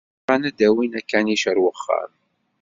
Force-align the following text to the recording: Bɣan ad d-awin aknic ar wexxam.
Bɣan 0.25 0.47
ad 0.49 0.55
d-awin 0.57 0.97
aknic 0.99 1.43
ar 1.51 1.57
wexxam. 1.63 2.11